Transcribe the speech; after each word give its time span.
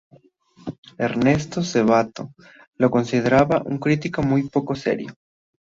Ernesto 0.97 1.61
Sabato 1.61 2.33
lo 2.77 2.89
consideraba 2.89 3.61
un 3.63 3.77
crítico 3.77 4.23
muy 4.23 4.49
poco 4.49 4.73
serio. 4.73 5.13